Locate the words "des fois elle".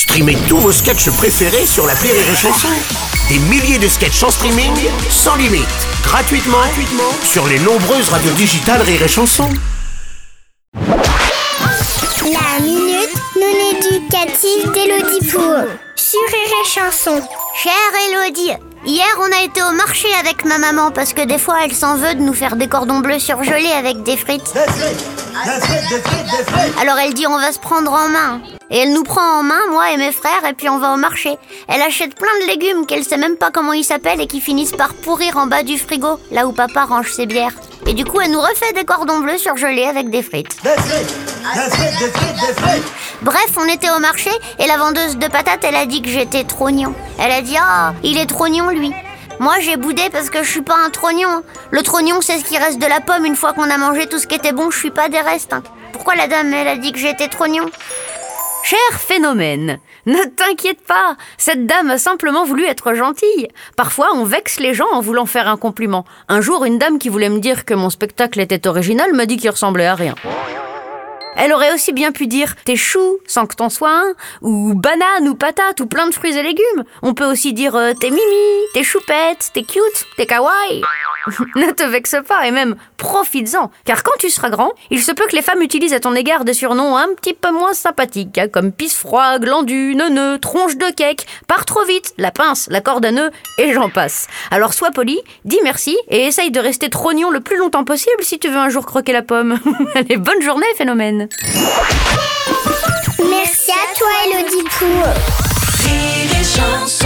21.26-21.74